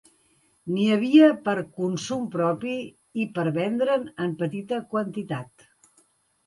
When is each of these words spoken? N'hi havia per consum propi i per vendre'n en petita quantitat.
N'hi 0.75 0.85
havia 0.95 1.27
per 1.49 1.55
consum 1.81 2.23
propi 2.37 2.73
i 3.25 3.29
per 3.37 3.47
vendre'n 3.61 4.09
en 4.27 4.35
petita 4.43 4.83
quantitat. 4.97 5.71